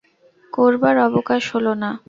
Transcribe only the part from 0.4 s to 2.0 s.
করবার অবকাশ হল না।